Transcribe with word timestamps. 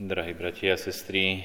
Drahí 0.00 0.32
bratia 0.32 0.72
a 0.72 0.80
sestry, 0.80 1.44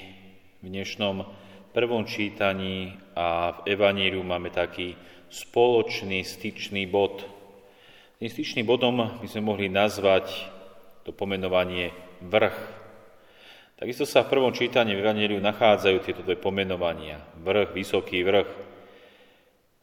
v 0.64 0.72
dnešnom 0.72 1.28
prvom 1.76 2.08
čítaní 2.08 2.96
a 3.12 3.52
v 3.52 3.76
Evaníriu 3.76 4.24
máme 4.24 4.48
taký 4.48 4.96
spoločný 5.28 6.24
styčný 6.24 6.88
bod. 6.88 7.28
Tým 8.16 8.32
styčným 8.32 8.64
bodom 8.64 9.20
by 9.20 9.28
sme 9.28 9.52
mohli 9.52 9.68
nazvať 9.68 10.32
to 11.04 11.12
pomenovanie 11.12 11.92
vrch. 12.24 12.56
Takisto 13.76 14.08
sa 14.08 14.24
v 14.24 14.32
prvom 14.32 14.56
čítaní 14.56 14.96
v 14.96 15.04
Evaníriu 15.04 15.44
nachádzajú 15.44 15.98
tieto 16.00 16.24
dve 16.24 16.40
pomenovania. 16.40 17.20
Vrch, 17.44 17.76
vysoký 17.76 18.24
vrch. 18.24 18.48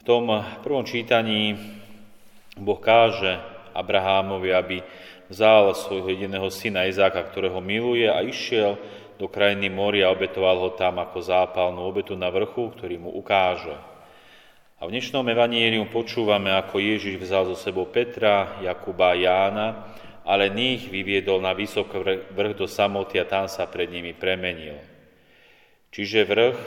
V 0.00 0.02
tom 0.08 0.32
prvom 0.64 0.88
čítaní 0.88 1.60
Boh 2.56 2.80
káže 2.80 3.36
Abrahámovi, 3.76 4.48
aby 4.48 4.76
vzal 5.32 5.72
svojho 5.72 6.12
jediného 6.12 6.44
syna 6.52 6.84
Izáka, 6.84 7.24
ktorého 7.24 7.56
miluje 7.64 8.04
a 8.04 8.20
išiel 8.20 8.76
do 9.16 9.32
krajiny 9.32 9.72
moria 9.72 10.12
a 10.12 10.14
obetoval 10.14 10.60
ho 10.60 10.70
tam 10.76 11.00
ako 11.00 11.24
zápalnú 11.24 11.80
obetu 11.88 12.12
na 12.12 12.28
vrchu, 12.28 12.68
ktorý 12.76 13.00
mu 13.00 13.10
ukáže. 13.16 13.72
A 14.76 14.84
v 14.84 14.92
dnešnom 14.92 15.24
evaníliu 15.24 15.88
počúvame, 15.88 16.52
ako 16.52 16.82
Ježiš 16.82 17.16
vzal 17.16 17.48
zo 17.48 17.56
sebou 17.56 17.88
Petra, 17.88 18.60
Jakuba 18.60 19.14
a 19.14 19.16
Jána, 19.16 19.66
ale 20.26 20.52
nich 20.52 20.90
vyviedol 20.90 21.40
na 21.40 21.56
vysoký 21.56 22.28
vrch 22.34 22.54
do 22.58 22.66
samoty 22.68 23.16
a 23.16 23.24
tam 23.24 23.48
sa 23.48 23.64
pred 23.70 23.88
nimi 23.88 24.12
premenil. 24.12 24.76
Čiže 25.94 26.28
vrch 26.28 26.58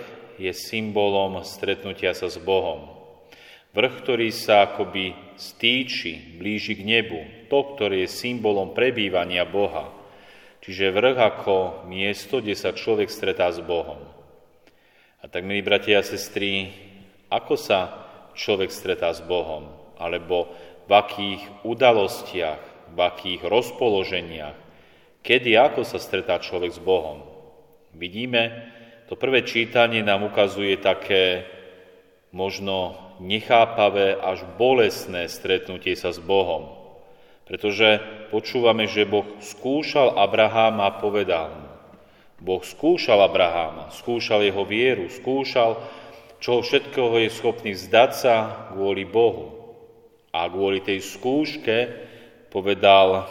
je 0.42 0.52
symbolom 0.52 1.44
stretnutia 1.44 2.16
sa 2.16 2.32
s 2.32 2.40
Bohom. 2.40 3.05
Vrch, 3.76 4.08
ktorý 4.08 4.32
sa 4.32 4.72
akoby 4.72 5.36
stýči, 5.36 6.40
blíži 6.40 6.80
k 6.80 6.88
nebu, 6.88 7.52
to, 7.52 7.76
ktoré 7.76 8.08
je 8.08 8.16
symbolom 8.24 8.72
prebývania 8.72 9.44
Boha. 9.44 9.92
Čiže 10.64 10.96
vrch 10.96 11.18
ako 11.20 11.84
miesto, 11.92 12.40
kde 12.40 12.56
sa 12.56 12.72
človek 12.72 13.12
stretá 13.12 13.52
s 13.52 13.60
Bohom. 13.60 14.00
A 15.20 15.28
tak, 15.28 15.44
milí 15.44 15.60
bratia 15.60 16.00
a 16.00 16.08
sestry, 16.08 16.72
ako 17.28 17.60
sa 17.60 17.80
človek 18.32 18.72
stretá 18.72 19.12
s 19.12 19.20
Bohom? 19.20 19.68
Alebo 20.00 20.56
v 20.88 20.92
akých 20.96 21.44
udalostiach, 21.68 22.96
v 22.96 23.00
akých 23.04 23.44
rozpoloženiach, 23.44 24.56
kedy 25.20 25.52
ako 25.60 25.84
sa 25.84 26.00
stretá 26.00 26.40
človek 26.40 26.72
s 26.72 26.80
Bohom? 26.80 27.28
Vidíme, 27.92 28.72
to 29.12 29.20
prvé 29.20 29.44
čítanie 29.44 30.00
nám 30.00 30.24
ukazuje 30.24 30.80
také 30.80 31.44
možno 32.36 33.00
nechápavé 33.24 34.20
až 34.20 34.44
bolestné 34.60 35.32
stretnutie 35.32 35.96
sa 35.96 36.12
s 36.12 36.20
Bohom. 36.20 36.76
Pretože 37.48 38.04
počúvame, 38.28 38.92
že 38.92 39.08
Boh 39.08 39.24
skúšal 39.40 40.20
Abraháma 40.20 40.92
a 40.92 40.98
povedal 41.00 41.56
mu. 41.56 41.72
Boh 42.44 42.60
skúšal 42.60 43.24
Abraháma, 43.24 43.96
skúšal 43.96 44.44
jeho 44.44 44.68
vieru, 44.68 45.08
skúšal, 45.08 45.80
čo 46.44 46.60
všetkého 46.60 47.24
je 47.24 47.30
schopný 47.32 47.72
vzdať 47.72 48.12
sa 48.12 48.36
kvôli 48.76 49.08
Bohu. 49.08 49.56
A 50.36 50.52
kvôli 50.52 50.84
tej 50.84 51.00
skúške 51.00 51.88
povedal 52.52 53.24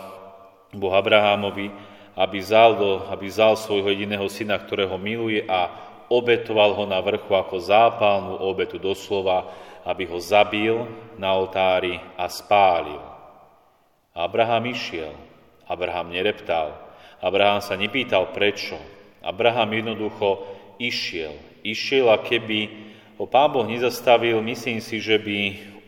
Boh 0.72 0.94
Abrahámovi, 0.96 1.68
aby 2.16 2.38
vzal, 2.40 2.80
do, 2.80 2.90
aby 3.12 3.28
vzal 3.28 3.60
svojho 3.60 3.92
jediného 3.92 4.24
syna, 4.32 4.56
ktorého 4.56 4.96
miluje 4.96 5.44
a 5.44 5.92
obetoval 6.14 6.78
ho 6.78 6.84
na 6.86 7.02
vrchu 7.02 7.34
ako 7.34 7.58
zápalnú 7.58 8.38
obetu 8.38 8.78
doslova, 8.78 9.50
aby 9.82 10.06
ho 10.06 10.18
zabil 10.22 10.86
na 11.18 11.34
oltári 11.34 11.98
a 12.14 12.30
spálil. 12.30 13.02
Abraham 14.14 14.70
išiel, 14.70 15.12
Abraham 15.66 16.14
nereptal, 16.14 16.84
Abraham 17.24 17.64
sa 17.64 17.74
nepýtal 17.74 18.36
prečo. 18.36 18.76
Abraham 19.24 19.72
jednoducho 19.72 20.44
išiel. 20.76 21.32
Išiel 21.64 22.12
a 22.12 22.20
keby 22.20 22.68
ho 23.16 23.24
pán 23.24 23.48
Boh 23.48 23.64
nezastavil, 23.64 24.44
myslím 24.44 24.84
si, 24.84 25.00
že 25.00 25.16
by 25.16 25.38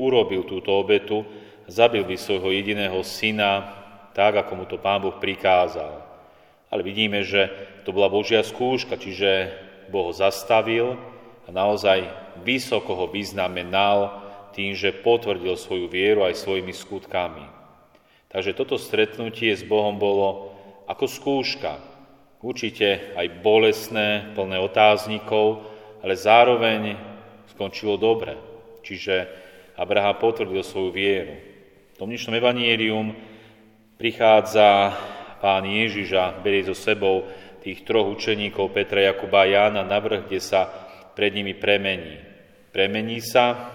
urobil 0.01 0.49
túto 0.49 0.72
obetu, 0.72 1.28
zabil 1.69 2.09
by 2.09 2.17
svojho 2.17 2.49
jediného 2.56 2.97
syna, 3.05 3.69
tak 4.17 4.41
ako 4.41 4.53
mu 4.56 4.65
to 4.65 4.81
pán 4.81 5.05
Boh 5.05 5.21
prikázal. 5.21 6.01
Ale 6.72 6.81
vidíme, 6.81 7.21
že 7.21 7.53
to 7.84 7.93
bola 7.93 8.09
Božia 8.09 8.41
skúška, 8.41 8.97
čiže 8.97 9.53
Boh 9.91 10.11
zastavil 10.15 10.99
a 11.47 11.49
naozaj 11.51 12.07
vysoko 12.43 12.93
ho 12.95 13.07
vyznamenal 13.07 14.23
tým, 14.57 14.73
že 14.73 14.95
potvrdil 14.95 15.55
svoju 15.55 15.87
vieru 15.87 16.25
aj 16.25 16.41
svojimi 16.41 16.73
skutkami. 16.73 17.45
Takže 18.33 18.57
toto 18.57 18.81
stretnutie 18.81 19.53
s 19.53 19.63
Bohom 19.63 19.97
bolo 19.97 20.53
ako 20.89 21.07
skúška, 21.07 21.79
určite 22.43 23.15
aj 23.15 23.43
bolesné, 23.43 24.33
plné 24.35 24.59
otáznikov, 24.61 25.67
ale 26.03 26.15
zároveň 26.15 26.97
skončilo 27.53 27.99
dobre. 27.99 28.39
Čiže 28.87 29.27
Abraham 29.75 30.17
potvrdil 30.21 30.63
svoju 30.63 30.91
vieru. 30.95 31.37
V 31.97 32.01
tom 32.01 32.13
dnešnom 32.13 32.37
evanielium 32.37 33.17
prichádza 33.97 34.95
pán 35.41 35.65
Ježiš 35.65 36.13
a 36.17 36.33
berie 36.33 36.65
so 36.65 36.77
sebou 36.77 37.29
tých 37.66 37.82
troch 37.82 38.15
učeníkov 38.15 38.71
Petra, 38.71 39.03
Jakuba 39.03 39.43
a 39.43 39.50
Jána 39.50 39.82
na 39.82 39.99
vrch, 39.99 40.31
kde 40.31 40.38
sa 40.38 40.71
pred 41.19 41.34
nimi 41.34 41.50
premení. 41.50 42.22
Premení 42.71 43.19
sa 43.19 43.75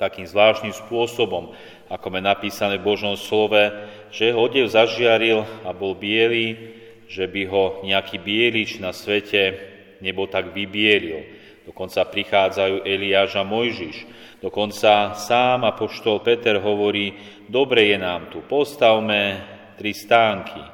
takým 0.00 0.24
zvláštnym 0.24 0.72
spôsobom, 0.72 1.52
ako 1.92 2.06
je 2.08 2.22
napísané 2.24 2.80
v 2.80 2.88
Božom 2.88 3.12
slove, 3.20 3.60
že 4.08 4.32
ho 4.32 4.48
odev 4.48 4.72
zažiaril 4.72 5.44
a 5.68 5.76
bol 5.76 5.92
biely, 5.92 6.72
že 7.12 7.28
by 7.28 7.42
ho 7.44 7.64
nejaký 7.84 8.16
bielič 8.16 8.80
na 8.80 8.96
svete 8.96 9.60
nebo 10.00 10.24
tak 10.24 10.56
vybielil. 10.56 11.28
Dokonca 11.68 12.08
prichádzajú 12.08 12.88
Eliáš 12.88 13.36
a 13.36 13.44
Mojžiš. 13.44 14.08
Dokonca 14.40 15.12
sám 15.12 15.68
apoštol 15.68 16.24
Peter 16.24 16.56
hovorí, 16.56 17.12
dobre 17.52 17.92
je 17.92 18.00
nám 18.00 18.32
tu, 18.32 18.40
postavme 18.40 19.44
tri 19.76 19.92
stánky. 19.92 20.64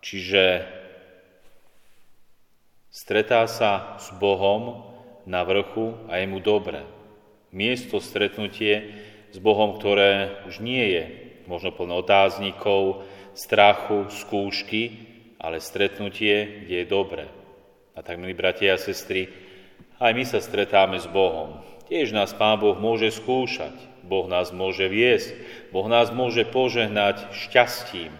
Čiže 0.00 0.42
stretá 2.96 3.44
sa 3.44 4.00
s 4.00 4.08
Bohom, 4.16 4.88
na 5.28 5.44
vrchu 5.44 6.00
a 6.08 6.16
je 6.16 6.26
mu 6.30 6.40
dobre. 6.40 6.80
Miesto 7.52 8.00
stretnutie 8.00 8.96
s 9.28 9.36
Bohom, 9.36 9.76
ktoré 9.76 10.40
už 10.48 10.64
nie 10.64 10.96
je 10.96 11.04
možno 11.44 11.76
plné 11.76 11.92
otáznikov, 11.92 13.04
strachu, 13.36 14.08
skúšky, 14.08 14.82
ale 15.36 15.60
stretnutie, 15.60 16.64
kde 16.64 16.76
je 16.82 16.86
dobre. 16.88 17.28
A 17.92 18.00
tak, 18.00 18.16
milí 18.16 18.32
bratia 18.32 18.74
a 18.74 18.80
sestry, 18.80 19.28
aj 20.00 20.12
my 20.16 20.24
sa 20.24 20.40
stretáme 20.40 20.96
s 20.96 21.04
Bohom. 21.04 21.60
Tiež 21.86 22.16
nás 22.16 22.32
Pán 22.32 22.58
Boh 22.58 22.80
môže 22.80 23.12
skúšať, 23.12 23.76
Boh 24.08 24.24
nás 24.26 24.50
môže 24.50 24.88
viesť, 24.88 25.36
Boh 25.70 25.86
nás 25.86 26.10
môže 26.14 26.48
požehnať 26.48 27.28
šťastím, 27.34 28.14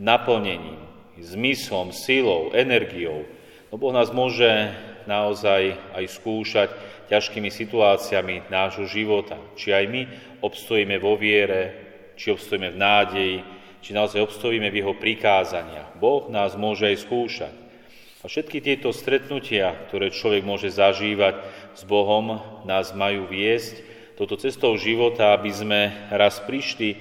naplnením, 0.00 0.80
zmyslom, 1.20 1.92
silou, 1.94 2.50
energiou. 2.56 3.28
No 3.72 3.80
boh 3.80 3.88
nás 3.88 4.12
môže 4.12 4.68
naozaj 5.08 5.80
aj 5.96 6.04
skúšať 6.12 6.68
ťažkými 7.08 7.48
situáciami 7.48 8.52
nášho 8.52 8.84
života. 8.84 9.40
Či 9.56 9.72
aj 9.72 9.84
my 9.88 10.02
obstojíme 10.44 11.00
vo 11.00 11.16
viere, 11.16 11.72
či 12.20 12.36
obstojíme 12.36 12.68
v 12.68 12.76
nádeji, 12.76 13.36
či 13.80 13.96
naozaj 13.96 14.28
obstojíme 14.28 14.68
v 14.68 14.84
jeho 14.84 14.92
prikázaniach. 14.92 15.96
Boh 15.96 16.28
nás 16.28 16.52
môže 16.52 16.84
aj 16.84 17.00
skúšať. 17.00 17.54
A 18.22 18.28
všetky 18.28 18.60
tieto 18.60 18.92
stretnutia, 18.92 19.74
ktoré 19.88 20.12
človek 20.12 20.44
môže 20.44 20.68
zažívať 20.68 21.40
s 21.72 21.82
Bohom, 21.88 22.44
nás 22.68 22.92
majú 22.92 23.24
viesť 23.24 23.82
toto 24.20 24.36
cestou 24.36 24.76
života, 24.76 25.32
aby 25.32 25.48
sme 25.48 25.80
raz 26.12 26.44
prišli 26.44 26.94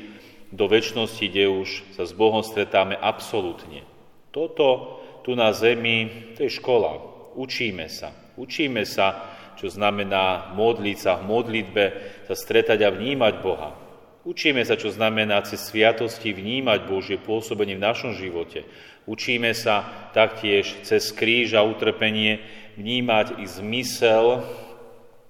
do 0.55 0.71
väčšnosti, 0.71 1.21
kde 1.27 1.51
už 1.51 1.99
sa 1.99 2.07
s 2.07 2.15
Bohom 2.15 2.41
stretáme 2.41 2.95
absolútne. 2.95 3.83
Toto 4.31 4.97
tu 5.21 5.37
na 5.37 5.53
zemi, 5.53 6.33
to 6.37 6.45
je 6.45 6.51
škola, 6.51 6.97
učíme 7.37 7.87
sa. 7.87 8.13
Učíme 8.39 8.87
sa, 8.87 9.29
čo 9.59 9.69
znamená 9.69 10.55
modliť 10.57 10.97
sa 10.97 11.19
v 11.19 11.27
modlitbe, 11.29 11.83
sa 12.25 12.33
stretať 12.33 12.81
a 12.81 12.89
vnímať 12.89 13.33
Boha. 13.43 13.77
Učíme 14.21 14.61
sa, 14.61 14.77
čo 14.77 14.93
znamená 14.93 15.41
cez 15.41 15.65
sviatosti 15.65 16.29
vnímať 16.29 16.79
Božie 16.85 17.17
pôsobenie 17.17 17.73
v 17.77 17.85
našom 17.85 18.13
živote. 18.13 18.65
Učíme 19.09 19.49
sa 19.57 20.09
taktiež 20.13 20.85
cez 20.85 21.09
kríž 21.09 21.57
a 21.57 21.65
utrpenie 21.65 22.37
vnímať 22.77 23.41
i 23.41 23.45
zmysel 23.49 24.45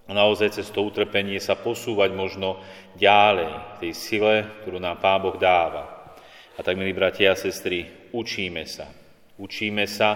a 0.08 0.12
naozaj 0.12 0.60
cez 0.60 0.68
to 0.76 0.84
utrpenie 0.84 1.40
sa 1.40 1.56
posúvať 1.56 2.12
možno 2.12 2.60
ďalej 3.00 3.80
tej 3.80 3.92
sile, 3.96 4.36
ktorú 4.64 4.84
nám 4.84 5.00
Pán 5.00 5.24
Boh 5.24 5.40
dáva. 5.40 6.16
A 6.56 6.60
tak, 6.60 6.76
milí 6.76 6.92
bratia 6.92 7.32
a 7.32 7.40
sestry, 7.40 8.12
učíme 8.12 8.68
sa. 8.68 9.01
Učíme 9.42 9.90
sa 9.90 10.10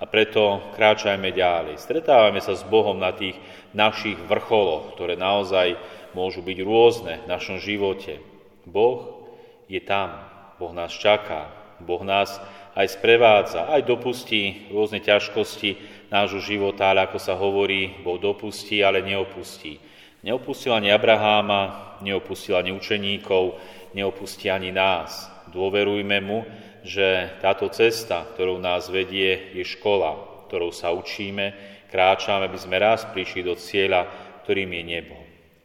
a 0.00 0.08
preto 0.08 0.72
kráčajme 0.72 1.36
ďalej. 1.36 1.76
Stretávame 1.76 2.40
sa 2.40 2.56
s 2.56 2.64
Bohom 2.64 2.96
na 2.96 3.12
tých 3.12 3.36
našich 3.76 4.16
vrcholoch, 4.24 4.96
ktoré 4.96 5.20
naozaj 5.20 5.76
môžu 6.16 6.40
byť 6.40 6.58
rôzne 6.64 7.20
v 7.20 7.28
našom 7.28 7.60
živote. 7.60 8.24
Boh 8.64 9.28
je 9.68 9.84
tam, 9.84 10.24
Boh 10.56 10.72
nás 10.72 10.96
čaká, 10.96 11.52
Boh 11.84 12.00
nás 12.00 12.40
aj 12.72 12.96
sprevádza, 12.96 13.68
aj 13.68 13.84
dopustí 13.84 14.72
rôzne 14.72 15.04
ťažkosti 15.04 15.76
nášho 16.08 16.40
života, 16.40 16.88
ale 16.88 17.04
ako 17.04 17.20
sa 17.20 17.36
hovorí, 17.36 18.00
Boh 18.00 18.16
dopustí, 18.16 18.80
ale 18.80 19.04
neopustí. 19.04 19.76
Neopustil 20.24 20.72
ani 20.72 20.88
Abraháma, 20.88 21.96
neopustil 22.00 22.56
ani 22.56 22.72
učeníkov, 22.72 23.60
neopustí 23.92 24.48
ani 24.48 24.72
nás. 24.72 25.28
Dôverujme 25.52 26.18
mu, 26.24 26.48
že 26.84 27.36
táto 27.40 27.68
cesta, 27.72 28.24
ktorou 28.34 28.60
nás 28.60 28.88
vedie, 28.88 29.52
je 29.56 29.64
škola, 29.64 30.44
ktorou 30.48 30.70
sa 30.70 30.92
učíme, 30.92 31.52
kráčame, 31.90 32.46
aby 32.46 32.58
sme 32.60 32.76
raz 32.78 33.04
prišli 33.08 33.44
do 33.44 33.58
cieľa, 33.58 34.06
ktorým 34.44 34.70
je 34.76 34.82
nebo. 34.84 35.16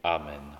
Amen. 0.02 0.55